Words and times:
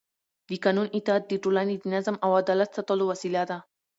د 0.49 0.51
قانون 0.63 0.87
اطاعت 0.97 1.23
د 1.27 1.33
ټولنې 1.43 1.75
د 1.79 1.83
نظم 1.93 2.15
او 2.25 2.31
عدالت 2.41 2.69
ساتلو 2.77 3.03
وسیله 3.11 3.41
ده 3.49 3.57